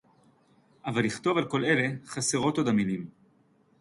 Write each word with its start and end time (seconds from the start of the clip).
אבל 0.85 1.03
לכתוב 1.05 1.37
על 1.37 1.45
כל 1.49 1.63
אלה– 1.65 1.87
חסרות 2.05 2.57
עוד 2.57 2.67
המלים 2.67 3.09